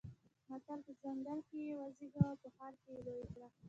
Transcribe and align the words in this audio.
متل: 0.49 0.79
په 0.85 0.93
ځنګله 1.01 1.41
کې 1.47 1.57
يې 1.67 1.73
وزېږوه 1.79 2.25
او 2.31 2.35
په 2.41 2.49
ښار 2.55 2.73
کې 2.81 2.89
يې 2.95 3.01
لوی 3.07 3.25
کړه. 3.33 3.47